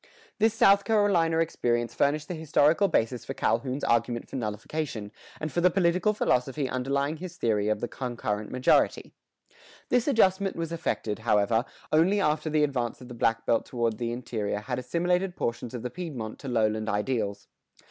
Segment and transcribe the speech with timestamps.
[0.01, 0.07] [117:3]
[0.39, 5.61] This South Carolina experience furnished the historical basis for Calhoun's argument for nullification, and for
[5.61, 9.11] the political philosophy underlying his theory of the "concurrent majority."[118:1]
[9.89, 14.11] This adjustment was effected, however, only after the advance of the black belt toward the
[14.11, 17.47] interior had assimilated portions of the Piedmont to lowland ideals.